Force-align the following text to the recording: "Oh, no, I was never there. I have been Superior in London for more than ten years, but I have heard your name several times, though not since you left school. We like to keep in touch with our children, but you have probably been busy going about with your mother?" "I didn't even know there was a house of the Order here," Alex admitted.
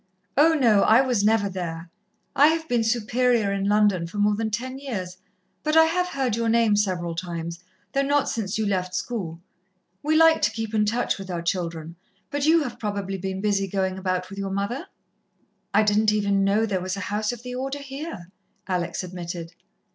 "Oh, 0.35 0.55
no, 0.55 0.81
I 0.81 1.01
was 1.01 1.23
never 1.23 1.47
there. 1.47 1.91
I 2.35 2.47
have 2.47 2.67
been 2.67 2.83
Superior 2.83 3.53
in 3.53 3.65
London 3.69 4.07
for 4.07 4.17
more 4.17 4.33
than 4.35 4.49
ten 4.49 4.79
years, 4.79 5.17
but 5.61 5.77
I 5.77 5.83
have 5.85 6.07
heard 6.07 6.35
your 6.35 6.49
name 6.49 6.75
several 6.75 7.13
times, 7.13 7.63
though 7.93 8.01
not 8.01 8.27
since 8.27 8.57
you 8.57 8.65
left 8.65 8.95
school. 8.95 9.39
We 10.01 10.17
like 10.17 10.41
to 10.41 10.49
keep 10.51 10.73
in 10.73 10.85
touch 10.85 11.19
with 11.19 11.29
our 11.29 11.43
children, 11.43 11.97
but 12.31 12.47
you 12.47 12.63
have 12.63 12.79
probably 12.79 13.19
been 13.19 13.41
busy 13.41 13.67
going 13.67 13.99
about 13.99 14.31
with 14.31 14.39
your 14.39 14.49
mother?" 14.49 14.87
"I 15.71 15.83
didn't 15.83 16.11
even 16.11 16.43
know 16.43 16.65
there 16.65 16.81
was 16.81 16.97
a 16.97 17.01
house 17.13 17.31
of 17.31 17.43
the 17.43 17.53
Order 17.53 17.83
here," 17.83 18.31
Alex 18.67 19.03
admitted. 19.03 19.53